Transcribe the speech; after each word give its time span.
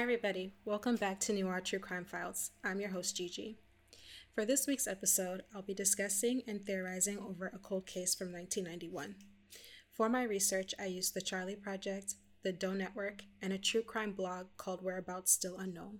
Hi, 0.00 0.04
everybody. 0.04 0.54
Welcome 0.64 0.96
back 0.96 1.20
to 1.20 1.34
Noir 1.34 1.60
True 1.60 1.78
Crime 1.78 2.06
Files. 2.06 2.52
I'm 2.64 2.80
your 2.80 2.88
host, 2.88 3.14
Gigi. 3.18 3.58
For 4.34 4.46
this 4.46 4.66
week's 4.66 4.86
episode, 4.86 5.42
I'll 5.54 5.60
be 5.60 5.74
discussing 5.74 6.40
and 6.48 6.64
theorizing 6.64 7.18
over 7.18 7.48
a 7.48 7.58
cold 7.58 7.84
case 7.84 8.14
from 8.14 8.32
1991. 8.32 9.16
For 9.92 10.08
my 10.08 10.22
research, 10.22 10.72
I 10.80 10.86
used 10.86 11.12
the 11.12 11.20
Charley 11.20 11.54
Project, 11.54 12.14
the 12.42 12.50
Doe 12.50 12.72
Network, 12.72 13.24
and 13.42 13.52
a 13.52 13.58
true 13.58 13.82
crime 13.82 14.12
blog 14.12 14.46
called 14.56 14.82
Whereabouts 14.82 15.32
Still 15.32 15.58
Unknown. 15.58 15.98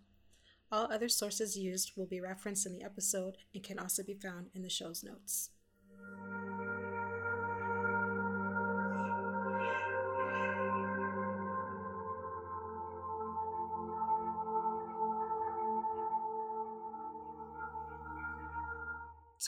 All 0.73 0.91
other 0.91 1.11
sources 1.11 1.59
used 1.59 1.93
will 1.95 2.07
be 2.07 2.23
referenced 2.23 2.65
in 2.65 2.73
the 2.73 2.83
episode 2.83 3.37
and 3.55 3.63
can 3.63 3.79
also 3.79 4.03
be 4.03 4.15
found 4.15 4.47
in 4.55 4.63
the 4.63 4.71
show's 4.71 5.05
notes. 5.05 5.51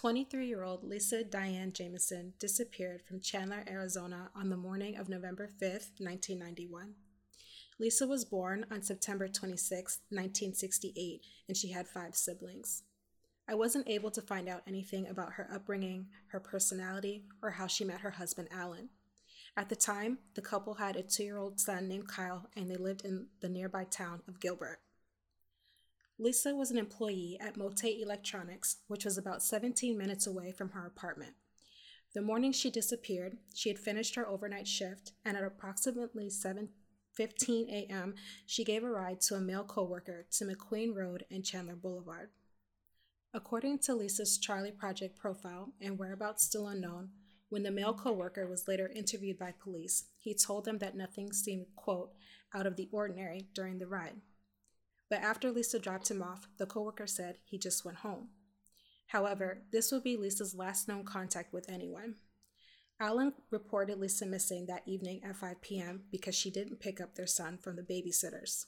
23 0.03 0.49
year 0.49 0.65
old 0.65 0.83
Lisa 0.83 1.23
Diane 1.23 1.73
Jamison 1.73 2.33
disappeared 2.41 3.03
from 3.07 3.21
Chandler, 3.21 3.63
Arizona 3.71 4.31
on 4.35 4.51
the 4.51 4.57
morning 4.57 4.97
of 4.97 5.09
November 5.09 5.47
5, 5.61 5.71
1991. 5.99 6.95
Lisa 7.79 8.09
was 8.09 8.25
born 8.25 8.67
on 8.69 8.83
September 8.83 9.29
26, 9.29 10.01
1968, 10.09 11.25
and 11.47 11.57
she 11.57 11.71
had 11.71 11.87
five 11.87 12.17
siblings. 12.17 12.83
I 13.49 13.55
wasn't 13.55 13.89
able 13.89 14.11
to 14.11 14.21
find 14.21 14.49
out 14.49 14.65
anything 14.67 15.07
about 15.07 15.35
her 15.35 15.49
upbringing, 15.55 16.09
her 16.33 16.41
personality, 16.41 17.23
or 17.41 17.51
how 17.51 17.69
she 17.69 17.85
met 17.85 18.01
her 18.01 18.11
husband 18.11 18.49
Alan. 18.51 18.89
At 19.57 19.69
the 19.69 19.77
time, 19.77 20.19
the 20.35 20.43
couple 20.43 20.75
had 20.75 20.97
a 20.97 21.05
two 21.05 21.23
year 21.23 21.39
old 21.39 21.61
son 21.61 21.87
named 21.87 22.09
Kyle, 22.09 22.51
and 22.57 22.69
they 22.69 22.75
lived 22.75 23.05
in 23.05 23.29
the 23.41 23.49
nearby 23.49 23.85
town 23.85 24.23
of 24.27 24.41
Gilbert. 24.41 24.81
Lisa 26.19 26.55
was 26.55 26.71
an 26.71 26.79
employee 26.79 27.39
at 27.41 27.57
Mote 27.57 27.85
Electronics, 27.85 28.77
which 28.87 29.05
was 29.05 29.19
about 29.19 29.43
17 29.43 29.97
minutes 29.97 30.27
away 30.27 30.53
from 30.53 30.71
her 30.71 30.87
apartment. 30.87 31.35
The 32.15 32.23
morning 32.23 32.53
she 32.53 32.71
disappeared, 32.71 33.39
she 33.55 33.71
had 33.71 33.79
finished 33.79 34.15
her 34.17 34.29
overnight 34.29 34.69
shift, 34.69 35.13
and 35.25 35.37
at 35.37 35.43
approximately 35.43 36.29
7:15 36.29 37.69
a.m., 37.71 38.15
she 38.47 38.65
gave 38.65 38.85
a 38.85 38.91
ride 38.91 39.23
to 39.23 39.37
a 39.37 39.41
male 39.41 39.65
coworker 39.65 40.27
to 40.33 40.45
McQueen 40.45 40.95
Road 40.95 41.25
and 41.31 41.45
Chandler 41.45 41.77
Boulevard. 41.77 42.29
According 43.33 43.79
to 43.81 43.95
Lisa's 43.95 44.37
Charley 44.37 44.71
Project 44.71 45.19
profile 45.19 45.73
and 45.81 45.99
whereabouts 45.99 46.45
still 46.45 46.69
unknown, 46.69 47.13
when 47.49 47.63
the 47.63 47.71
male 47.71 47.95
coworker 47.95 48.47
was 48.47 48.69
later 48.69 48.89
interviewed 48.95 49.39
by 49.39 49.53
police, 49.53 50.05
he 50.19 50.35
told 50.35 50.67
them 50.67 50.79
that 50.79 50.95
nothing 50.95 51.33
seemed, 51.33 51.67
quote, 51.75 52.13
out 52.55 52.67
of 52.67 52.77
the 52.77 52.91
ordinary 52.93 53.49
during 53.55 53.79
the 53.79 53.87
ride. 53.87 54.21
But 55.13 55.21
after 55.21 55.53
Lisa 55.53 55.79
dropped 55.79 56.11
him 56.11 56.23
off, 56.23 56.49
the 56.57 56.65
coworker 56.65 57.07
said 57.07 57.37
he 57.45 57.59
just 57.59 57.85
went 57.85 57.99
home. 57.99 58.29
However, 59.09 59.59
this 59.71 59.93
would 59.93 60.03
be 60.03 60.17
Lisa's 60.17 60.55
last 60.55 60.89
known 60.89 61.05
contact 61.05 61.53
with 61.53 61.69
anyone. 61.69 62.15
Alan 62.99 63.35
reported 63.51 63.99
Lisa 63.99 64.25
missing 64.25 64.65
that 64.65 64.85
evening 64.87 65.21
at 65.23 65.37
5 65.37 65.61
p.m. 65.61 66.05
because 66.11 66.35
she 66.35 66.51
didn't 66.51 66.81
pick 66.81 66.99
up 66.99 67.15
their 67.15 67.27
son 67.27 67.59
from 67.59 67.77
the 67.77 67.83
babysitters. 67.83 68.65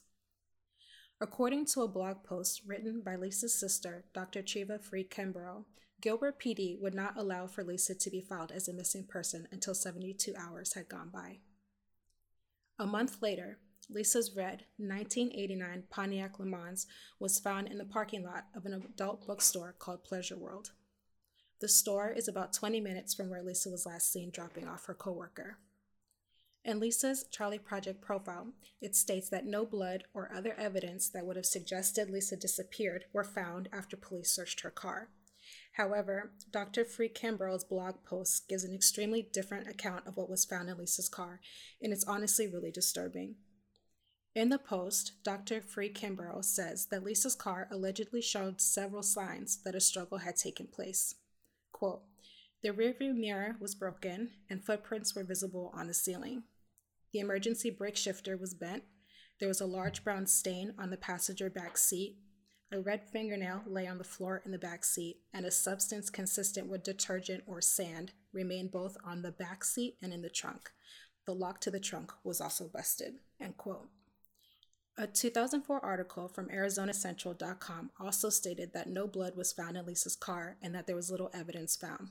According 1.18 1.64
to 1.68 1.80
a 1.80 1.88
blog 1.88 2.22
post 2.24 2.60
written 2.66 3.00
by 3.00 3.16
Lisa's 3.16 3.58
sister, 3.58 4.04
Dr. 4.12 4.42
Treva 4.42 4.78
Free 4.78 5.04
Kimbrough, 5.04 5.64
Gilbert 6.02 6.38
PD 6.38 6.78
would 6.78 6.94
not 6.94 7.16
allow 7.16 7.46
for 7.46 7.64
Lisa 7.64 7.94
to 7.94 8.10
be 8.10 8.20
filed 8.20 8.52
as 8.52 8.68
a 8.68 8.74
missing 8.74 9.06
person 9.06 9.48
until 9.50 9.74
72 9.74 10.34
hours 10.38 10.74
had 10.74 10.90
gone 10.90 11.08
by. 11.08 11.38
A 12.78 12.84
month 12.84 13.22
later, 13.22 13.60
Lisa's 13.90 14.34
red 14.34 14.64
1989 14.78 15.84
Pontiac 15.90 16.38
Le 16.38 16.46
Mans 16.46 16.86
was 17.18 17.38
found 17.38 17.68
in 17.68 17.78
the 17.78 17.84
parking 17.84 18.24
lot 18.24 18.46
of 18.54 18.64
an 18.64 18.72
adult 18.72 19.26
bookstore 19.26 19.74
called 19.78 20.04
Pleasure 20.04 20.36
World. 20.36 20.72
The 21.60 21.68
store 21.68 22.10
is 22.10 22.28
about 22.28 22.52
20 22.52 22.80
minutes 22.80 23.14
from 23.14 23.30
where 23.30 23.42
Lisa 23.42 23.70
was 23.70 23.86
last 23.86 24.12
seen 24.12 24.30
dropping 24.30 24.66
off 24.66 24.86
her 24.86 24.94
coworker. 24.94 25.58
In 26.64 26.80
Lisa's 26.80 27.26
Charley 27.30 27.58
Project 27.58 28.00
profile, 28.00 28.48
it 28.80 28.96
states 28.96 29.28
that 29.28 29.44
no 29.44 29.66
blood 29.66 30.04
or 30.14 30.32
other 30.32 30.54
evidence 30.56 31.10
that 31.10 31.26
would 31.26 31.36
have 31.36 31.44
suggested 31.44 32.08
Lisa 32.08 32.36
disappeared 32.36 33.04
were 33.12 33.24
found 33.24 33.68
after 33.70 33.96
police 33.98 34.30
searched 34.30 34.60
her 34.60 34.70
car. 34.70 35.10
However, 35.72 36.32
Dr. 36.50 36.84
Free 36.86 37.10
Kimbrough's 37.10 37.64
blog 37.64 37.96
post 38.04 38.48
gives 38.48 38.64
an 38.64 38.74
extremely 38.74 39.28
different 39.30 39.68
account 39.68 40.06
of 40.06 40.16
what 40.16 40.30
was 40.30 40.46
found 40.46 40.70
in 40.70 40.78
Lisa's 40.78 41.08
car, 41.08 41.40
and 41.82 41.92
it's 41.92 42.04
honestly 42.04 42.48
really 42.48 42.70
disturbing. 42.70 43.34
In 44.34 44.48
the 44.48 44.58
post, 44.58 45.12
Dr. 45.22 45.60
Free 45.60 45.88
Kimbrough 45.88 46.44
says 46.44 46.86
that 46.86 47.04
Lisa's 47.04 47.36
car 47.36 47.68
allegedly 47.70 48.20
showed 48.20 48.60
several 48.60 49.02
signs 49.02 49.58
that 49.64 49.76
a 49.76 49.80
struggle 49.80 50.18
had 50.18 50.36
taken 50.36 50.66
place. 50.66 51.14
Quote, 51.70 52.02
the 52.64 52.70
rearview 52.70 53.14
mirror 53.14 53.56
was 53.60 53.74
broken 53.74 54.30
and 54.48 54.64
footprints 54.64 55.14
were 55.14 55.22
visible 55.22 55.70
on 55.74 55.86
the 55.86 55.94
ceiling. 55.94 56.44
The 57.12 57.20
emergency 57.20 57.70
brake 57.70 57.96
shifter 57.96 58.36
was 58.36 58.54
bent. 58.54 58.82
There 59.38 59.48
was 59.48 59.60
a 59.60 59.66
large 59.66 60.02
brown 60.02 60.26
stain 60.26 60.72
on 60.78 60.90
the 60.90 60.96
passenger 60.96 61.50
back 61.50 61.76
seat. 61.76 62.16
A 62.72 62.80
red 62.80 63.02
fingernail 63.08 63.62
lay 63.66 63.86
on 63.86 63.98
the 63.98 64.04
floor 64.04 64.42
in 64.44 64.50
the 64.50 64.58
back 64.58 64.84
seat, 64.84 65.18
and 65.32 65.44
a 65.44 65.50
substance 65.50 66.08
consistent 66.10 66.66
with 66.66 66.82
detergent 66.82 67.44
or 67.46 67.60
sand 67.60 68.12
remained 68.32 68.72
both 68.72 68.96
on 69.04 69.22
the 69.22 69.30
back 69.30 69.62
seat 69.62 69.96
and 70.02 70.12
in 70.12 70.22
the 70.22 70.30
trunk. 70.30 70.70
The 71.26 71.34
lock 71.34 71.60
to 71.60 71.70
the 71.70 71.78
trunk 71.78 72.12
was 72.24 72.40
also 72.40 72.66
busted. 72.66 73.16
End 73.40 73.58
quote. 73.58 73.90
A 74.96 75.08
2004 75.08 75.84
article 75.84 76.28
from 76.28 76.48
ArizonaCentral.com 76.50 77.90
also 77.98 78.30
stated 78.30 78.72
that 78.72 78.88
no 78.88 79.08
blood 79.08 79.34
was 79.34 79.52
found 79.52 79.76
in 79.76 79.84
Lisa's 79.84 80.14
car 80.14 80.56
and 80.62 80.72
that 80.72 80.86
there 80.86 80.94
was 80.94 81.10
little 81.10 81.32
evidence 81.34 81.74
found. 81.74 82.10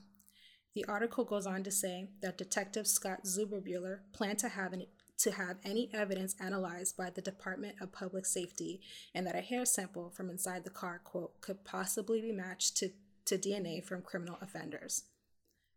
The 0.74 0.84
article 0.84 1.24
goes 1.24 1.46
on 1.46 1.62
to 1.62 1.70
say 1.70 2.10
that 2.20 2.36
Detective 2.36 2.86
Scott 2.86 3.24
Zuberbuehler 3.24 4.00
planned 4.12 4.38
to 4.40 4.50
have, 4.50 4.74
an, 4.74 4.84
to 5.16 5.30
have 5.30 5.56
any 5.64 5.88
evidence 5.94 6.36
analyzed 6.38 6.94
by 6.94 7.08
the 7.08 7.22
Department 7.22 7.76
of 7.80 7.90
Public 7.90 8.26
Safety 8.26 8.82
and 9.14 9.26
that 9.26 9.36
a 9.36 9.40
hair 9.40 9.64
sample 9.64 10.10
from 10.10 10.28
inside 10.28 10.64
the 10.64 10.70
car, 10.70 11.00
quote, 11.02 11.40
could 11.40 11.64
possibly 11.64 12.20
be 12.20 12.32
matched 12.32 12.76
to, 12.76 12.90
to 13.24 13.38
DNA 13.38 13.82
from 13.82 14.02
criminal 14.02 14.36
offenders. 14.42 15.04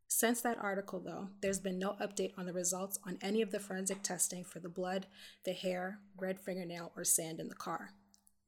Since 0.08 0.42
that 0.42 0.58
article, 0.60 1.02
though, 1.02 1.30
there's 1.42 1.60
been 1.60 1.78
no 1.78 1.98
update 2.02 2.32
on 2.38 2.46
the 2.46 2.54
results 2.54 2.98
on 3.06 3.18
any 3.22 3.42
of 3.42 3.52
the 3.52 3.60
forensic 3.60 4.04
testing 4.04 4.44
for 4.44 4.60
the 4.60 4.70
blood, 4.70 5.08
the 5.44 5.52
hair, 5.52 6.00
red 6.18 6.40
fingernail, 6.40 6.94
or 6.96 7.04
sand 7.04 7.40
in 7.40 7.50
the 7.50 7.56
car. 7.56 7.92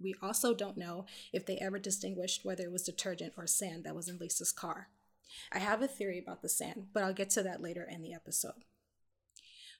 We 0.01 0.15
also 0.21 0.53
don't 0.53 0.77
know 0.77 1.05
if 1.33 1.45
they 1.45 1.57
ever 1.57 1.77
distinguished 1.77 2.45
whether 2.45 2.63
it 2.63 2.71
was 2.71 2.83
detergent 2.83 3.33
or 3.35 3.45
sand 3.45 3.83
that 3.83 3.95
was 3.95 4.07
in 4.07 4.17
Lisa's 4.17 4.53
car. 4.53 4.87
I 5.51 5.59
have 5.59 5.81
a 5.81 5.87
theory 5.87 6.17
about 6.17 6.41
the 6.41 6.49
sand, 6.49 6.87
but 6.93 7.03
I'll 7.03 7.13
get 7.13 7.29
to 7.31 7.43
that 7.43 7.61
later 7.61 7.83
in 7.83 8.01
the 8.01 8.13
episode. 8.13 8.63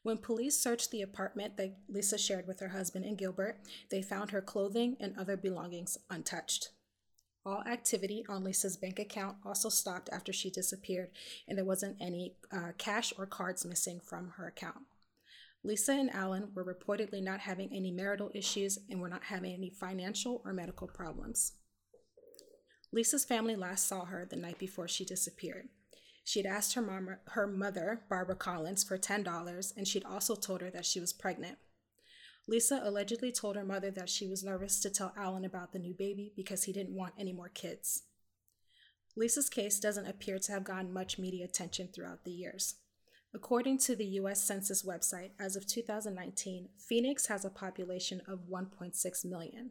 When 0.04 0.18
police 0.18 0.58
searched 0.58 0.92
the 0.92 1.02
apartment 1.02 1.58
that 1.58 1.78
Lisa 1.88 2.18
shared 2.18 2.48
with 2.48 2.60
her 2.60 2.70
husband 2.70 3.06
and 3.06 3.18
Gilbert, 3.18 3.60
they 3.90 4.02
found 4.02 4.32
her 4.32 4.42
clothing 4.42 4.98
and 5.00 5.18
other 5.18 5.38
belongings 5.38 5.98
untouched. 6.10 6.70
All 7.50 7.64
activity 7.66 8.24
on 8.30 8.44
Lisa's 8.44 8.78
bank 8.78 9.00
account 9.00 9.38
also 9.44 9.70
stopped 9.70 10.08
after 10.12 10.32
she 10.32 10.52
disappeared, 10.52 11.10
and 11.48 11.58
there 11.58 11.66
wasn't 11.66 11.98
any 12.00 12.36
uh, 12.52 12.74
cash 12.78 13.12
or 13.18 13.26
cards 13.26 13.66
missing 13.66 14.00
from 14.00 14.34
her 14.38 14.46
account. 14.46 14.86
Lisa 15.64 15.94
and 15.94 16.14
Alan 16.14 16.52
were 16.54 16.64
reportedly 16.64 17.24
not 17.24 17.40
having 17.40 17.74
any 17.74 17.90
marital 17.90 18.30
issues 18.36 18.78
and 18.88 19.02
were 19.02 19.10
not 19.10 19.24
having 19.24 19.52
any 19.52 19.72
financial 19.72 20.44
or 20.46 20.54
medical 20.54 20.86
problems. 20.86 21.54
Lisa's 22.92 23.26
family 23.26 23.56
last 23.56 23.88
saw 23.88 24.06
her 24.06 24.28
the 24.30 24.36
night 24.36 24.60
before 24.60 24.88
she 24.88 25.04
disappeared. 25.04 25.70
She 26.24 26.38
had 26.38 26.46
asked 26.46 26.76
her, 26.76 26.84
mom, 26.84 27.16
her 27.30 27.48
mother, 27.48 28.02
Barbara 28.12 28.36
Collins, 28.36 28.84
for 28.84 29.00
$10, 29.00 29.74
and 29.76 29.88
she'd 29.88 30.06
also 30.06 30.36
told 30.36 30.62
her 30.62 30.70
that 30.70 30.86
she 30.86 31.00
was 31.00 31.14
pregnant. 31.14 31.58
Lisa 32.50 32.82
allegedly 32.84 33.32
told 33.32 33.56
her 33.56 33.64
mother 33.64 33.92
that 33.92 34.10
she 34.10 34.26
was 34.26 34.44
nervous 34.44 34.80
to 34.80 34.90
tell 34.90 35.14
Alan 35.16 35.46
about 35.46 35.72
the 35.72 35.78
new 35.78 35.94
baby 35.94 36.34
because 36.36 36.64
he 36.64 36.74
didn't 36.74 36.96
want 36.96 37.14
any 37.16 37.32
more 37.32 37.50
kids. 37.50 38.06
Lisa's 39.16 39.50
case 39.50 39.80
doesn't 39.80 40.08
appear 40.08 40.40
to 40.40 40.52
have 40.52 40.64
gotten 40.64 40.92
much 40.92 41.20
media 41.20 41.46
attention 41.46 41.90
throughout 41.94 42.24
the 42.24 42.32
years. 42.32 42.78
According 43.36 43.78
to 43.80 43.96
the 43.96 44.18
US 44.22 44.42
Census 44.42 44.82
website, 44.82 45.30
as 45.40 45.56
of 45.56 45.68
2019, 45.68 46.70
Phoenix 46.76 47.28
has 47.28 47.46
a 47.46 47.52
population 47.52 48.20
of 48.28 48.50
1.6 48.50 49.26
million. 49.26 49.70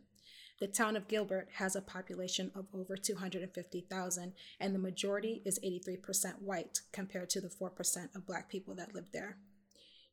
The 0.60 0.68
town 0.68 0.94
of 0.94 1.08
Gilbert 1.08 1.48
has 1.54 1.74
a 1.74 1.80
population 1.80 2.52
of 2.54 2.66
over 2.72 2.96
250,000, 2.96 4.32
and 4.60 4.72
the 4.72 4.78
majority 4.78 5.42
is 5.44 5.58
83% 5.64 6.42
white 6.42 6.82
compared 6.92 7.30
to 7.30 7.40
the 7.40 7.48
4% 7.48 8.14
of 8.14 8.26
black 8.26 8.48
people 8.48 8.76
that 8.76 8.94
live 8.94 9.10
there. 9.12 9.38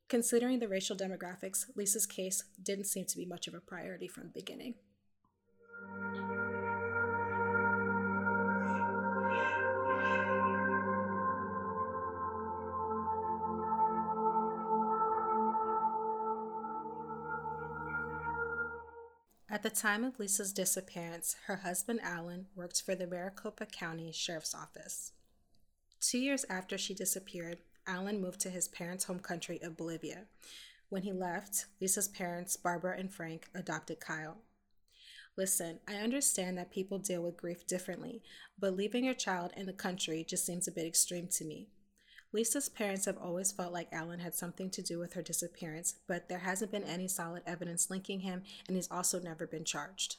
Considering 0.08 0.60
the 0.60 0.68
racial 0.68 0.96
demographics, 0.96 1.66
Lisa's 1.74 2.06
case 2.06 2.44
didn't 2.62 2.84
seem 2.84 3.04
to 3.06 3.16
be 3.16 3.26
much 3.26 3.48
of 3.48 3.54
a 3.54 3.60
priority 3.60 4.06
from 4.06 4.24
the 4.24 4.28
beginning. 4.28 4.74
At 19.48 19.62
the 19.62 19.70
time 19.70 20.04
of 20.04 20.20
Lisa's 20.20 20.52
disappearance, 20.52 21.34
her 21.46 21.56
husband 21.56 22.00
Alan 22.02 22.46
worked 22.54 22.82
for 22.82 22.94
the 22.94 23.06
Maricopa 23.06 23.66
County 23.66 24.12
Sheriff's 24.12 24.54
Office. 24.54 25.12
Two 25.98 26.18
years 26.18 26.44
after 26.48 26.76
she 26.76 26.94
disappeared, 26.94 27.58
Alan 27.86 28.20
moved 28.20 28.40
to 28.40 28.50
his 28.50 28.68
parents' 28.68 29.04
home 29.04 29.20
country 29.20 29.60
of 29.62 29.76
Bolivia. 29.76 30.24
When 30.88 31.02
he 31.02 31.12
left, 31.12 31.66
Lisa's 31.80 32.08
parents, 32.08 32.56
Barbara 32.56 32.96
and 32.98 33.12
Frank, 33.12 33.48
adopted 33.54 34.00
Kyle. 34.00 34.38
Listen, 35.36 35.80
I 35.86 35.96
understand 35.96 36.56
that 36.56 36.70
people 36.70 36.98
deal 36.98 37.22
with 37.22 37.36
grief 37.36 37.66
differently, 37.66 38.22
but 38.58 38.76
leaving 38.76 39.04
your 39.04 39.14
child 39.14 39.52
in 39.56 39.66
the 39.66 39.72
country 39.72 40.24
just 40.24 40.46
seems 40.46 40.66
a 40.66 40.72
bit 40.72 40.86
extreme 40.86 41.28
to 41.28 41.44
me. 41.44 41.68
Lisa's 42.32 42.68
parents 42.68 43.04
have 43.04 43.18
always 43.18 43.52
felt 43.52 43.72
like 43.72 43.92
Alan 43.92 44.20
had 44.20 44.34
something 44.34 44.70
to 44.70 44.82
do 44.82 44.98
with 44.98 45.12
her 45.14 45.22
disappearance, 45.22 45.96
but 46.06 46.28
there 46.28 46.38
hasn't 46.38 46.72
been 46.72 46.84
any 46.84 47.08
solid 47.08 47.42
evidence 47.46 47.90
linking 47.90 48.20
him, 48.20 48.42
and 48.66 48.76
he's 48.76 48.90
also 48.90 49.20
never 49.20 49.46
been 49.46 49.64
charged. 49.64 50.16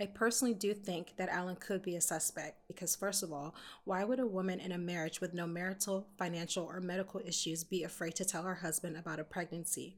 I 0.00 0.06
personally 0.06 0.54
do 0.54 0.74
think 0.74 1.16
that 1.16 1.28
Alan 1.28 1.56
could 1.56 1.82
be 1.82 1.96
a 1.96 2.00
suspect 2.00 2.66
because, 2.66 2.96
first 2.96 3.22
of 3.22 3.32
all, 3.32 3.54
why 3.84 4.04
would 4.04 4.18
a 4.18 4.26
woman 4.26 4.58
in 4.58 4.72
a 4.72 4.78
marriage 4.78 5.20
with 5.20 5.34
no 5.34 5.46
marital, 5.46 6.08
financial, 6.18 6.64
or 6.64 6.80
medical 6.80 7.20
issues 7.24 7.62
be 7.62 7.84
afraid 7.84 8.16
to 8.16 8.24
tell 8.24 8.42
her 8.42 8.56
husband 8.56 8.96
about 8.96 9.20
a 9.20 9.24
pregnancy? 9.24 9.96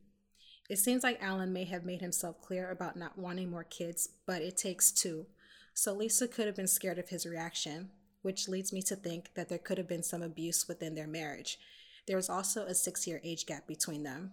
It 0.68 0.78
seems 0.78 1.02
like 1.02 1.22
Alan 1.22 1.52
may 1.52 1.64
have 1.64 1.84
made 1.84 2.00
himself 2.00 2.40
clear 2.40 2.70
about 2.70 2.96
not 2.96 3.18
wanting 3.18 3.50
more 3.50 3.64
kids, 3.64 4.10
but 4.26 4.42
it 4.42 4.56
takes 4.56 4.90
two. 4.90 5.26
So 5.74 5.92
Lisa 5.92 6.28
could 6.28 6.46
have 6.46 6.56
been 6.56 6.66
scared 6.66 6.98
of 6.98 7.08
his 7.08 7.26
reaction, 7.26 7.90
which 8.22 8.48
leads 8.48 8.72
me 8.72 8.80
to 8.82 8.96
think 8.96 9.34
that 9.34 9.48
there 9.48 9.58
could 9.58 9.76
have 9.76 9.88
been 9.88 10.02
some 10.02 10.22
abuse 10.22 10.66
within 10.66 10.94
their 10.94 11.06
marriage. 11.06 11.58
There 12.06 12.16
was 12.16 12.30
also 12.30 12.64
a 12.64 12.74
six 12.74 13.06
year 13.06 13.20
age 13.24 13.46
gap 13.46 13.66
between 13.66 14.02
them. 14.02 14.32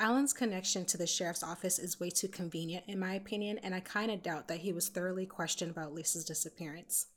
Alan's 0.00 0.32
connection 0.32 0.86
to 0.86 0.96
the 0.96 1.06
sheriff's 1.06 1.42
office 1.42 1.78
is 1.78 2.00
way 2.00 2.08
too 2.08 2.26
convenient, 2.26 2.84
in 2.88 2.98
my 2.98 3.12
opinion, 3.12 3.58
and 3.58 3.74
I 3.74 3.80
kind 3.80 4.10
of 4.10 4.22
doubt 4.22 4.48
that 4.48 4.60
he 4.60 4.72
was 4.72 4.88
thoroughly 4.88 5.26
questioned 5.26 5.70
about 5.70 5.92
Lisa's 5.92 6.24
disappearance. 6.24 7.08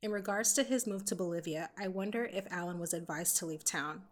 In 0.00 0.12
regards 0.12 0.52
to 0.52 0.62
his 0.62 0.86
move 0.86 1.04
to 1.06 1.16
Bolivia, 1.16 1.70
I 1.76 1.88
wonder 1.88 2.24
if 2.26 2.46
Alan 2.52 2.78
was 2.78 2.94
advised 2.94 3.36
to 3.38 3.46
leave 3.46 3.64
town. 3.64 4.02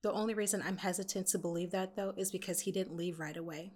The 0.00 0.10
only 0.10 0.32
reason 0.32 0.62
I'm 0.64 0.78
hesitant 0.78 1.26
to 1.28 1.38
believe 1.38 1.70
that, 1.72 1.96
though, 1.96 2.14
is 2.16 2.32
because 2.32 2.60
he 2.60 2.72
didn't 2.72 2.96
leave 2.96 3.20
right 3.20 3.36
away. 3.36 3.72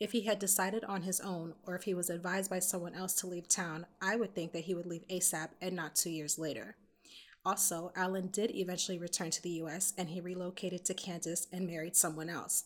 If 0.00 0.10
he 0.10 0.22
had 0.22 0.40
decided 0.40 0.82
on 0.84 1.02
his 1.02 1.20
own, 1.20 1.54
or 1.68 1.76
if 1.76 1.84
he 1.84 1.94
was 1.94 2.10
advised 2.10 2.50
by 2.50 2.58
someone 2.58 2.96
else 2.96 3.14
to 3.16 3.28
leave 3.28 3.46
town, 3.46 3.86
I 4.02 4.16
would 4.16 4.34
think 4.34 4.52
that 4.52 4.64
he 4.64 4.74
would 4.74 4.86
leave 4.86 5.06
ASAP 5.06 5.50
and 5.60 5.76
not 5.76 5.94
two 5.94 6.10
years 6.10 6.36
later. 6.36 6.74
Also, 7.44 7.92
Alan 7.94 8.26
did 8.26 8.50
eventually 8.50 8.98
return 8.98 9.30
to 9.30 9.42
the 9.42 9.62
US 9.62 9.92
and 9.96 10.08
he 10.08 10.20
relocated 10.20 10.84
to 10.86 10.94
Kansas 10.94 11.46
and 11.52 11.64
married 11.64 11.94
someone 11.94 12.28
else. 12.28 12.64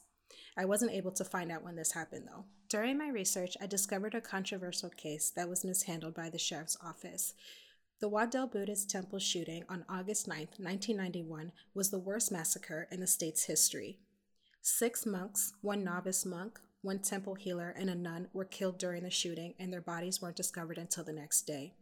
I 0.58 0.64
wasn't 0.64 0.90
able 0.90 1.12
to 1.12 1.24
find 1.24 1.52
out 1.52 1.62
when 1.62 1.76
this 1.76 1.92
happened 1.92 2.26
though. 2.26 2.44
During 2.68 2.98
my 2.98 3.08
research, 3.08 3.56
I 3.60 3.66
discovered 3.66 4.16
a 4.16 4.20
controversial 4.20 4.90
case 4.90 5.30
that 5.30 5.48
was 5.48 5.64
mishandled 5.64 6.14
by 6.14 6.30
the 6.30 6.38
sheriff's 6.38 6.76
office. 6.84 7.32
The 8.00 8.08
Waddell 8.08 8.48
Buddhist 8.48 8.90
Temple 8.90 9.20
shooting 9.20 9.64
on 9.68 9.84
August 9.88 10.26
9, 10.26 10.36
1991, 10.58 11.52
was 11.74 11.90
the 11.90 11.98
worst 12.00 12.32
massacre 12.32 12.88
in 12.90 12.98
the 12.98 13.06
state's 13.06 13.44
history. 13.44 14.00
Six 14.60 15.06
monks, 15.06 15.54
one 15.62 15.84
novice 15.84 16.26
monk, 16.26 16.58
one 16.82 16.98
temple 16.98 17.34
healer, 17.34 17.74
and 17.76 17.88
a 17.88 17.94
nun 17.94 18.28
were 18.32 18.44
killed 18.44 18.78
during 18.78 19.04
the 19.04 19.10
shooting, 19.10 19.54
and 19.58 19.72
their 19.72 19.80
bodies 19.80 20.20
weren't 20.20 20.36
discovered 20.36 20.78
until 20.78 21.04
the 21.04 21.12
next 21.12 21.42
day. 21.42 21.74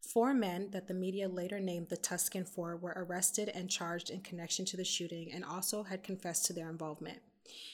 Four 0.00 0.34
men 0.34 0.70
that 0.72 0.88
the 0.88 0.94
media 0.94 1.28
later 1.28 1.60
named 1.60 1.88
the 1.88 1.96
Tuscan 1.96 2.44
Four 2.44 2.76
were 2.76 2.94
arrested 2.96 3.48
and 3.48 3.70
charged 3.70 4.10
in 4.10 4.20
connection 4.20 4.64
to 4.66 4.76
the 4.76 4.84
shooting 4.84 5.32
and 5.32 5.44
also 5.44 5.84
had 5.84 6.02
confessed 6.02 6.44
to 6.46 6.52
their 6.52 6.68
involvement. 6.68 7.20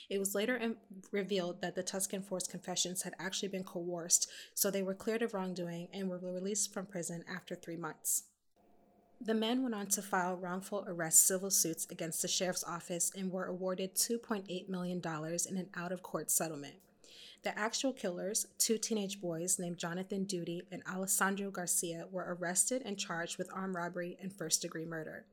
It 0.09 0.19
was 0.19 0.35
later 0.35 0.75
revealed 1.13 1.61
that 1.63 1.75
the 1.75 1.83
Tuscan 1.83 2.23
Four's 2.23 2.49
confessions 2.49 3.03
had 3.03 3.15
actually 3.19 3.49
been 3.49 3.65
coerced, 3.65 4.29
so 4.55 4.71
they 4.71 4.83
were 4.83 4.95
cleared 4.95 5.23
of 5.23 5.35
wrongdoing 5.35 5.89
and 5.93 6.09
were 6.09 6.19
released 6.19 6.73
from 6.73 6.87
prison 6.87 7.25
after 7.33 7.55
three 7.55 7.77
months. 7.77 8.25
The 9.23 9.35
men 9.35 9.63
went 9.63 9.75
on 9.75 9.87
to 9.89 10.03
file 10.03 10.37
wrongful 10.37 10.85
arrest 10.89 11.27
civil 11.27 11.51
suits 11.51 11.87
against 11.91 12.23
the 12.23 12.29
sheriff's 12.29 12.65
office 12.65 13.13
and 13.15 13.31
were 13.31 13.45
awarded 13.45 13.95
$2.8 13.95 14.69
million 14.71 14.99
in 14.99 15.57
an 15.59 15.69
out 15.75 15.93
of 15.93 16.03
court 16.03 16.31
settlement. 16.31 16.77
The 17.43 17.59
actual 17.59 17.93
killers, 17.93 18.47
two 18.59 18.79
teenage 18.79 19.21
boys 19.21 19.59
named 19.59 19.79
Jonathan 19.79 20.25
Doody 20.25 20.63
and 20.71 20.83
Alessandro 20.91 21.51
Garcia, 21.51 22.07
were 22.11 22.37
arrested 22.39 22.83
and 22.85 22.99
charged 22.99 23.39
with 23.39 23.51
armed 23.53 23.75
robbery 23.75 24.17
and 24.21 24.33
first 24.33 24.63
degree 24.63 24.85
murder. 24.85 25.27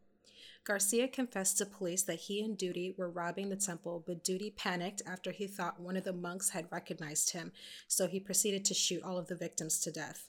Garcia 0.68 1.08
confessed 1.08 1.58
to 1.60 1.66
police 1.66 2.04
that 2.04 2.20
he 2.20 2.44
and 2.44 2.58
Doody 2.58 2.94
were 2.98 3.10
robbing 3.10 3.48
the 3.48 3.56
temple, 3.56 4.04
but 4.06 4.22
Doody 4.22 4.52
panicked 4.52 5.02
after 5.08 5.32
he 5.32 5.48
thought 5.48 5.80
one 5.80 5.96
of 5.96 6.04
the 6.04 6.12
monks 6.12 6.50
had 6.50 6.70
recognized 6.70 7.32
him, 7.32 7.54
so 7.88 8.06
he 8.06 8.20
proceeded 8.20 8.66
to 8.66 8.74
shoot 8.74 9.02
all 9.02 9.18
of 9.18 9.28
the 9.28 9.36
victims 9.36 9.80
to 9.80 9.94
death. 9.94 10.28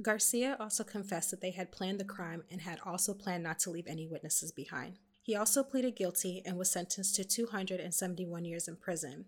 Garcia 0.00 0.56
also 0.58 0.82
confessed 0.82 1.30
that 1.30 1.42
they 1.42 1.50
had 1.50 1.72
planned 1.72 2.00
the 2.00 2.06
crime 2.06 2.44
and 2.50 2.62
had 2.62 2.80
also 2.86 3.12
planned 3.12 3.42
not 3.42 3.58
to 3.58 3.70
leave 3.70 3.86
any 3.86 4.06
witnesses 4.06 4.50
behind. 4.50 4.98
He 5.22 5.36
also 5.36 5.62
pleaded 5.62 5.94
guilty 5.94 6.40
and 6.46 6.56
was 6.56 6.70
sentenced 6.70 7.14
to 7.16 7.24
271 7.24 8.46
years 8.46 8.68
in 8.68 8.76
prison. 8.76 9.26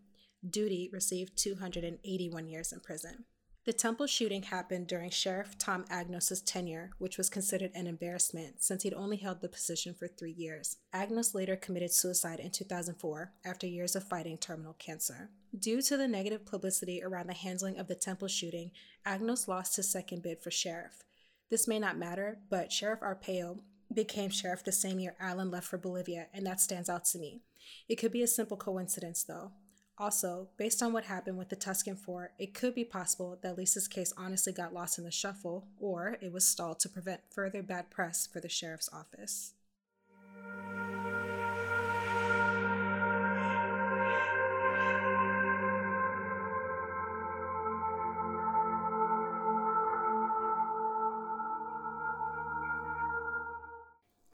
Doody 0.48 0.88
received 0.90 1.36
281 1.36 2.48
years 2.48 2.72
in 2.72 2.80
prison. 2.80 3.26
The 3.68 3.74
temple 3.74 4.06
shooting 4.06 4.44
happened 4.44 4.86
during 4.86 5.10
Sheriff 5.10 5.58
Tom 5.58 5.84
Agnos' 5.90 6.42
tenure, 6.42 6.92
which 6.96 7.18
was 7.18 7.28
considered 7.28 7.70
an 7.74 7.86
embarrassment 7.86 8.62
since 8.62 8.82
he'd 8.82 8.94
only 8.94 9.18
held 9.18 9.42
the 9.42 9.48
position 9.50 9.92
for 9.92 10.08
three 10.08 10.32
years. 10.32 10.78
Agnos 10.94 11.34
later 11.34 11.54
committed 11.54 11.92
suicide 11.92 12.40
in 12.40 12.50
2004 12.50 13.30
after 13.44 13.66
years 13.66 13.94
of 13.94 14.04
fighting 14.04 14.38
terminal 14.38 14.72
cancer. 14.78 15.28
Due 15.54 15.82
to 15.82 15.98
the 15.98 16.08
negative 16.08 16.46
publicity 16.46 17.02
around 17.02 17.26
the 17.26 17.34
handling 17.34 17.78
of 17.78 17.88
the 17.88 17.94
temple 17.94 18.26
shooting, 18.26 18.70
Agnos 19.04 19.46
lost 19.46 19.76
his 19.76 19.90
second 19.90 20.22
bid 20.22 20.42
for 20.42 20.50
sheriff. 20.50 21.02
This 21.50 21.68
may 21.68 21.78
not 21.78 21.98
matter, 21.98 22.38
but 22.48 22.72
Sheriff 22.72 23.00
Arpaio 23.00 23.58
became 23.92 24.30
sheriff 24.30 24.64
the 24.64 24.72
same 24.72 24.98
year 24.98 25.14
Alan 25.20 25.50
left 25.50 25.66
for 25.66 25.76
Bolivia, 25.76 26.28
and 26.32 26.46
that 26.46 26.62
stands 26.62 26.88
out 26.88 27.04
to 27.04 27.18
me. 27.18 27.42
It 27.86 27.96
could 27.96 28.12
be 28.12 28.22
a 28.22 28.28
simple 28.28 28.56
coincidence, 28.56 29.24
though. 29.24 29.52
Also, 30.00 30.48
based 30.56 30.80
on 30.80 30.92
what 30.92 31.06
happened 31.06 31.36
with 31.36 31.48
the 31.48 31.56
Tuscan 31.56 31.96
Four, 31.96 32.30
it 32.38 32.54
could 32.54 32.72
be 32.72 32.84
possible 32.84 33.36
that 33.42 33.58
Lisa's 33.58 33.88
case 33.88 34.12
honestly 34.16 34.52
got 34.52 34.72
lost 34.72 34.96
in 34.96 35.04
the 35.04 35.10
shuffle, 35.10 35.66
or 35.80 36.16
it 36.20 36.32
was 36.32 36.46
stalled 36.46 36.78
to 36.80 36.88
prevent 36.88 37.20
further 37.30 37.62
bad 37.64 37.90
press 37.90 38.26
for 38.26 38.40
the 38.40 38.48
sheriff's 38.48 38.88
office. 38.92 39.54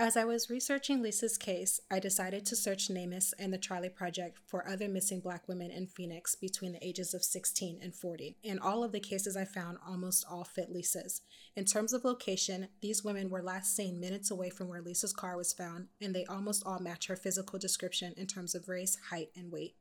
As 0.04 0.18
I 0.18 0.24
was 0.26 0.50
researching 0.50 1.00
Lisa's 1.00 1.38
case, 1.38 1.80
I 1.90 1.98
decided 1.98 2.44
to 2.44 2.56
search 2.56 2.90
NamUs 2.90 3.32
and 3.38 3.50
the 3.50 3.56
Charley 3.56 3.88
Project 3.88 4.38
for 4.44 4.68
other 4.68 4.86
missing 4.86 5.20
black 5.20 5.48
women 5.48 5.70
in 5.70 5.86
Phoenix 5.86 6.34
between 6.34 6.72
the 6.74 6.86
ages 6.86 7.14
of 7.14 7.24
16 7.24 7.78
and 7.82 7.94
40. 7.94 8.36
And 8.44 8.60
all 8.60 8.84
of 8.84 8.92
the 8.92 9.00
cases 9.00 9.34
I 9.34 9.46
found 9.46 9.78
almost 9.88 10.26
all 10.30 10.44
fit 10.44 10.70
Lisa's. 10.70 11.22
In 11.56 11.64
terms 11.64 11.94
of 11.94 12.04
location, 12.04 12.68
these 12.82 13.02
women 13.02 13.30
were 13.30 13.40
last 13.40 13.74
seen 13.74 13.98
minutes 13.98 14.30
away 14.30 14.50
from 14.50 14.68
where 14.68 14.82
Lisa's 14.82 15.14
car 15.14 15.38
was 15.38 15.54
found, 15.54 15.86
and 16.02 16.14
they 16.14 16.26
almost 16.26 16.64
all 16.66 16.80
match 16.80 17.06
her 17.06 17.16
physical 17.16 17.58
description 17.58 18.12
in 18.18 18.26
terms 18.26 18.54
of 18.54 18.68
race, 18.68 18.98
height, 19.08 19.30
and 19.34 19.50
weight. 19.50 19.74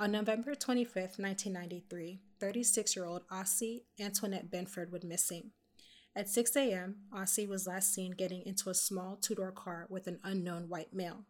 On 0.00 0.10
November 0.10 0.56
25, 0.56 0.94
1993, 0.94 2.22
36 2.40 2.96
year 2.96 3.04
old 3.04 3.22
Ossie 3.28 3.82
Antoinette 4.00 4.50
Benford 4.50 4.90
went 4.90 5.04
missing. 5.04 5.52
At 6.16 6.30
6 6.30 6.56
a.m., 6.56 6.96
Ossie 7.14 7.46
was 7.46 7.66
last 7.66 7.92
seen 7.92 8.12
getting 8.12 8.42
into 8.46 8.70
a 8.70 8.74
small 8.74 9.16
two 9.16 9.34
door 9.34 9.52
car 9.52 9.86
with 9.90 10.06
an 10.06 10.18
unknown 10.24 10.70
white 10.70 10.94
male. 10.94 11.26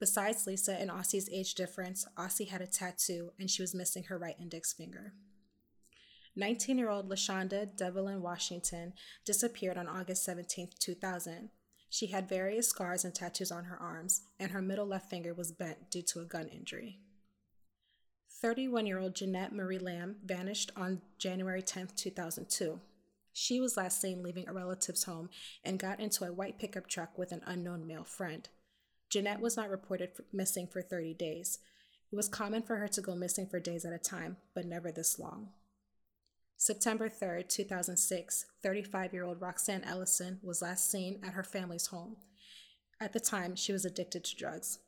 Besides 0.00 0.46
Lisa 0.46 0.72
and 0.72 0.88
Ossie's 0.88 1.28
age 1.30 1.54
difference, 1.54 2.06
Ossie 2.16 2.48
had 2.48 2.62
a 2.62 2.66
tattoo 2.66 3.32
and 3.38 3.50
she 3.50 3.62
was 3.62 3.74
missing 3.74 4.04
her 4.04 4.16
right 4.16 4.34
index 4.40 4.72
finger. 4.72 5.12
19 6.34 6.78
year 6.78 6.88
old 6.88 7.10
LaShonda 7.10 7.76
Devlin 7.76 8.22
Washington 8.22 8.94
disappeared 9.26 9.76
on 9.76 9.86
August 9.86 10.24
17, 10.24 10.70
2000. 10.78 11.50
She 11.90 12.06
had 12.06 12.26
various 12.26 12.68
scars 12.68 13.04
and 13.04 13.14
tattoos 13.14 13.52
on 13.52 13.64
her 13.64 13.76
arms, 13.76 14.22
and 14.40 14.52
her 14.52 14.62
middle 14.62 14.86
left 14.86 15.10
finger 15.10 15.34
was 15.34 15.52
bent 15.52 15.90
due 15.90 16.00
to 16.04 16.20
a 16.20 16.24
gun 16.24 16.48
injury. 16.48 17.00
31 18.40 18.86
year 18.86 18.98
old 18.98 19.14
Jeanette 19.14 19.54
Marie 19.54 19.78
Lamb 19.78 20.16
vanished 20.24 20.72
on 20.74 21.02
January 21.18 21.60
10, 21.60 21.88
2002. 21.96 22.80
She 23.32 23.60
was 23.60 23.76
last 23.76 24.00
seen 24.00 24.22
leaving 24.22 24.48
a 24.48 24.52
relative's 24.52 25.04
home 25.04 25.30
and 25.64 25.78
got 25.78 26.00
into 26.00 26.24
a 26.24 26.32
white 26.32 26.58
pickup 26.58 26.86
truck 26.88 27.16
with 27.16 27.32
an 27.32 27.42
unknown 27.46 27.86
male 27.86 28.04
friend. 28.04 28.48
Jeanette 29.08 29.40
was 29.40 29.56
not 29.56 29.70
reported 29.70 30.10
missing 30.32 30.66
for 30.66 30.82
30 30.82 31.14
days. 31.14 31.58
It 32.10 32.16
was 32.16 32.28
common 32.28 32.62
for 32.62 32.76
her 32.76 32.88
to 32.88 33.00
go 33.00 33.14
missing 33.14 33.46
for 33.46 33.60
days 33.60 33.84
at 33.84 33.92
a 33.92 33.98
time, 33.98 34.36
but 34.54 34.66
never 34.66 34.92
this 34.92 35.18
long. 35.18 35.48
September 36.56 37.08
3, 37.08 37.42
2006, 37.42 38.46
35 38.62 39.12
year 39.12 39.24
old 39.24 39.40
Roxanne 39.40 39.82
Ellison 39.84 40.38
was 40.42 40.62
last 40.62 40.90
seen 40.90 41.18
at 41.26 41.32
her 41.32 41.42
family's 41.42 41.86
home. 41.86 42.16
At 43.00 43.12
the 43.12 43.20
time, 43.20 43.56
she 43.56 43.72
was 43.72 43.84
addicted 43.84 44.24
to 44.24 44.36
drugs. 44.36 44.78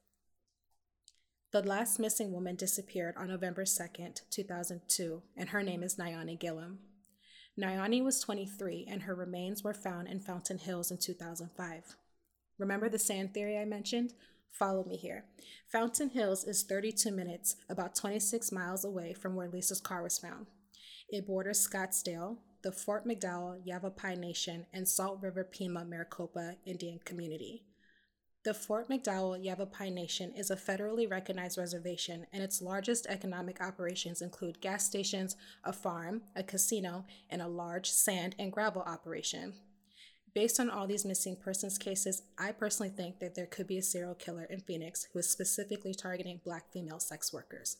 The 1.51 1.63
last 1.63 1.99
missing 1.99 2.33
woman 2.33 2.57
disappeared 2.57 3.15
on 3.17 3.29
November 3.29 3.65
2, 3.65 3.93
2002, 4.31 5.23
and 5.37 5.49
her 5.49 5.63
name 5.63 5.83
is 5.83 5.97
Nyani 5.97 6.39
Gillum. 6.39 6.79
Nyani 7.59 8.03
was 8.03 8.21
23, 8.21 8.87
and 8.89 9.03
her 9.03 9.15
remains 9.15 9.63
were 9.63 9.75
found 9.75 10.09
in 10.09 10.19
Fountain 10.19 10.59
Hills 10.59 10.91
in 10.91 10.99
2005. 10.99 11.97
Remember 12.59 12.89
the 12.89 12.99
sand 12.99 13.33
theory 13.33 13.59
I 13.59 13.65
mentioned? 13.65 14.13
Follow 14.51 14.85
me 14.85 14.97
here. 14.97 15.25
Fountain 15.71 16.11
Hills 16.11 16.45
is 16.45 16.65
32 16.65 17.11
minutes, 17.13 17.57
about 17.69 17.95
26 17.95 18.51
miles 18.51 18.85
away 18.85 19.13
from 19.13 19.37
where 19.37 19.49
Lisa's 19.49 19.81
car 19.81 20.03
was 20.03 20.19
found. 20.19 20.47
It 21.09 21.27
borders 21.27 21.67
Scottsdale, 21.67 22.39
the 22.63 22.73
Fort 22.73 23.07
McDowell 23.07 23.61
Yavapai 23.65 24.17
Nation, 24.17 24.67
and 24.73 24.89
Salt 24.89 25.21
River 25.23 25.45
Pima 25.45 25.85
Maricopa 25.85 26.57
Indian 26.65 26.99
Community. 27.05 27.65
The 28.45 28.53
Fort 28.53 28.91
McDowell 28.91 29.43
Yavapai 29.43 29.89
Nation 29.89 30.31
is 30.37 30.51
a 30.51 30.57
federally 30.57 31.11
recognized 31.11 31.57
reservation, 31.57 32.27
and 32.31 32.43
its 32.43 32.61
largest 32.61 33.07
economic 33.07 33.59
operations 33.63 34.21
include 34.21 34.61
gas 34.61 34.85
stations, 34.85 35.35
a 35.65 35.73
farm, 35.73 36.21
a 36.37 36.43
casino, 36.43 37.07
and 37.31 37.41
a 37.41 37.49
large 37.49 37.91
sand 37.91 38.35
and 38.39 38.53
gravel 38.53 38.83
operation. 38.83 39.55
Based 40.35 40.61
on 40.61 40.69
all 40.69 40.87
these 40.87 41.07
missing 41.07 41.37
persons 41.43 41.79
cases, 41.79 42.21
I 42.37 42.53
personally 42.53 42.91
think 42.91 43.19
that 43.21 43.35
there 43.35 43.47
could 43.47 43.67
be 43.67 43.79
a 43.79 43.83
serial 43.83 44.15
killer 44.15 44.45
in 44.45 44.61
Phoenix 44.61 45.09
who 45.11 45.21
is 45.21 45.31
specifically 45.31 45.95
targeting 45.95 46.43
black 46.45 46.71
female 46.71 47.01
sex 47.01 47.33
workers. 47.33 47.79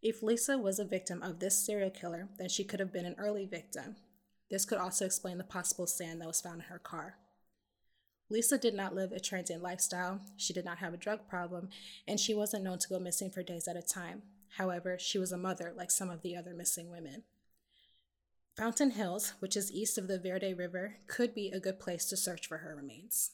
If 0.00 0.22
Lisa 0.22 0.58
was 0.58 0.78
a 0.78 0.84
victim 0.84 1.24
of 1.24 1.40
this 1.40 1.66
serial 1.66 1.90
killer, 1.90 2.28
then 2.38 2.48
she 2.48 2.62
could 2.62 2.78
have 2.78 2.92
been 2.92 3.06
an 3.06 3.16
early 3.18 3.46
victim. 3.46 3.96
This 4.48 4.64
could 4.64 4.78
also 4.78 5.04
explain 5.06 5.38
the 5.38 5.44
possible 5.44 5.88
sand 5.88 6.20
that 6.20 6.28
was 6.28 6.40
found 6.40 6.60
in 6.60 6.68
her 6.68 6.78
car. 6.78 7.16
Lisa 8.30 8.58
did 8.58 8.74
not 8.74 8.94
live 8.94 9.12
a 9.12 9.20
transient 9.20 9.62
lifestyle, 9.62 10.20
she 10.36 10.52
did 10.52 10.64
not 10.64 10.78
have 10.78 10.92
a 10.92 10.98
drug 10.98 11.26
problem, 11.28 11.70
and 12.06 12.20
she 12.20 12.34
wasn't 12.34 12.64
known 12.64 12.78
to 12.78 12.88
go 12.88 12.98
missing 12.98 13.30
for 13.30 13.42
days 13.42 13.66
at 13.66 13.76
a 13.76 13.82
time. 13.82 14.22
However, 14.56 14.98
she 14.98 15.18
was 15.18 15.32
a 15.32 15.38
mother 15.38 15.72
like 15.74 15.90
some 15.90 16.10
of 16.10 16.22
the 16.22 16.36
other 16.36 16.54
missing 16.54 16.90
women. 16.90 17.22
Fountain 18.56 18.90
Hills, 18.90 19.34
which 19.38 19.56
is 19.56 19.72
east 19.72 19.96
of 19.98 20.08
the 20.08 20.18
Verde 20.18 20.52
River, 20.52 20.96
could 21.06 21.34
be 21.34 21.50
a 21.50 21.60
good 21.60 21.78
place 21.78 22.06
to 22.06 22.16
search 22.16 22.46
for 22.46 22.58
her 22.58 22.74
remains. 22.74 23.30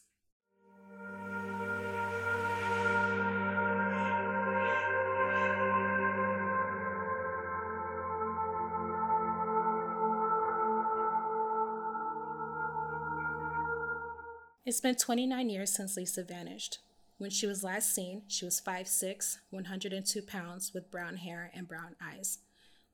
It's 14.66 14.80
been 14.80 14.94
29 14.94 15.50
years 15.50 15.74
since 15.74 15.94
Lisa 15.94 16.22
vanished. 16.22 16.78
When 17.18 17.28
she 17.28 17.46
was 17.46 17.62
last 17.62 17.94
seen, 17.94 18.22
she 18.28 18.46
was 18.46 18.62
5'6, 18.66 19.36
102 19.50 20.22
pounds, 20.22 20.72
with 20.72 20.90
brown 20.90 21.18
hair 21.18 21.50
and 21.54 21.68
brown 21.68 21.96
eyes. 22.00 22.38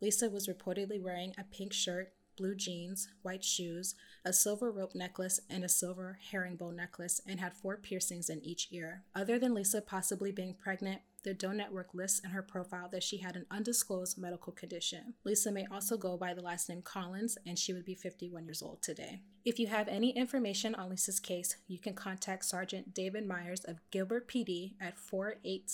Lisa 0.00 0.28
was 0.28 0.48
reportedly 0.48 1.00
wearing 1.00 1.32
a 1.38 1.44
pink 1.44 1.72
shirt, 1.72 2.12
blue 2.40 2.54
jeans, 2.54 3.06
white 3.20 3.44
shoes, 3.44 3.94
a 4.24 4.32
silver 4.32 4.72
rope 4.72 4.94
necklace, 4.94 5.40
and 5.50 5.62
a 5.62 5.68
silver 5.68 6.18
herringbone 6.30 6.74
necklace, 6.74 7.20
and 7.28 7.38
had 7.38 7.52
four 7.52 7.76
piercings 7.76 8.30
in 8.30 8.42
each 8.42 8.68
ear. 8.70 9.02
Other 9.14 9.38
than 9.38 9.52
Lisa 9.52 9.82
possibly 9.82 10.32
being 10.32 10.54
pregnant, 10.54 11.02
the 11.22 11.34
Doe 11.34 11.52
Network 11.52 11.92
lists 11.92 12.20
in 12.20 12.30
her 12.30 12.40
profile 12.40 12.88
that 12.92 13.02
she 13.02 13.18
had 13.18 13.36
an 13.36 13.44
undisclosed 13.50 14.16
medical 14.16 14.54
condition. 14.54 15.12
Lisa 15.22 15.52
may 15.52 15.66
also 15.70 15.98
go 15.98 16.16
by 16.16 16.32
the 16.32 16.40
last 16.40 16.70
name 16.70 16.80
Collins, 16.80 17.36
and 17.46 17.58
she 17.58 17.74
would 17.74 17.84
be 17.84 17.94
51 17.94 18.46
years 18.46 18.62
old 18.62 18.80
today. 18.80 19.20
If 19.44 19.58
you 19.58 19.66
have 19.66 19.88
any 19.88 20.10
information 20.16 20.74
on 20.74 20.88
Lisa's 20.88 21.20
case, 21.20 21.56
you 21.68 21.78
can 21.78 21.92
contact 21.92 22.46
Sergeant 22.46 22.94
David 22.94 23.26
Myers 23.26 23.64
of 23.64 23.80
Gilbert 23.90 24.28
PD 24.28 24.76
at 24.80 24.98
480 24.98 25.64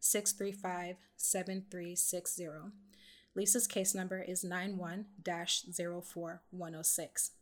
635 0.00 0.96
7360. 1.16 2.85
Lisa's 3.36 3.66
case 3.66 3.94
number 3.94 4.22
is 4.22 4.42
91 4.42 5.04
04106. 5.22 7.32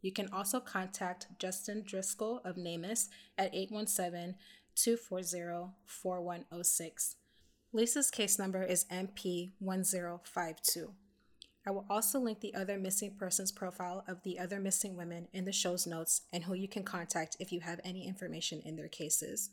You 0.00 0.10
can 0.10 0.30
also 0.32 0.60
contact 0.60 1.26
Justin 1.38 1.84
Driscoll 1.86 2.40
of 2.42 2.56
NamUs 2.56 3.10
at 3.36 3.54
817 3.54 4.36
240 4.74 5.74
4106. 5.84 7.16
Lisa's 7.74 8.10
case 8.10 8.38
number 8.38 8.62
is 8.62 8.86
MP1052. 8.86 10.92
I 11.64 11.70
will 11.70 11.86
also 11.88 12.18
link 12.18 12.40
the 12.40 12.54
other 12.54 12.76
missing 12.78 13.14
persons 13.18 13.52
profile 13.52 14.04
of 14.08 14.22
the 14.22 14.38
other 14.38 14.58
missing 14.58 14.96
women 14.96 15.28
in 15.34 15.44
the 15.44 15.52
show's 15.52 15.86
notes 15.86 16.22
and 16.32 16.44
who 16.44 16.54
you 16.54 16.66
can 16.66 16.82
contact 16.82 17.36
if 17.38 17.52
you 17.52 17.60
have 17.60 17.78
any 17.84 18.08
information 18.08 18.62
in 18.64 18.76
their 18.76 18.88
cases. 18.88 19.50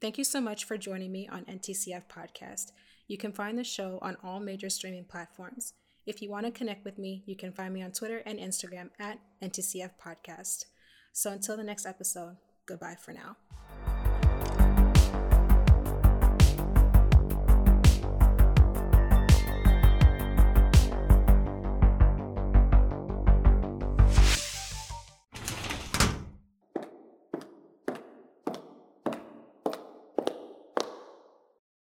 Thank 0.00 0.18
you 0.18 0.24
so 0.24 0.40
much 0.40 0.64
for 0.64 0.76
joining 0.76 1.12
me 1.12 1.28
on 1.28 1.46
NTCF 1.46 2.02
Podcast. 2.08 2.72
You 3.10 3.18
can 3.18 3.32
find 3.32 3.58
the 3.58 3.64
show 3.64 3.98
on 4.02 4.16
all 4.22 4.38
major 4.38 4.70
streaming 4.70 5.04
platforms. 5.04 5.74
If 6.06 6.22
you 6.22 6.30
want 6.30 6.46
to 6.46 6.52
connect 6.52 6.84
with 6.84 6.96
me, 6.96 7.24
you 7.26 7.34
can 7.34 7.50
find 7.50 7.74
me 7.74 7.82
on 7.82 7.90
Twitter 7.90 8.22
and 8.24 8.38
Instagram 8.38 8.90
at 9.00 9.18
NTCF 9.42 9.90
Podcast. 10.00 10.66
So 11.12 11.32
until 11.32 11.56
the 11.56 11.64
next 11.64 11.86
episode, 11.86 12.36
goodbye 12.66 12.94
for 13.00 13.12
now. 13.12 13.36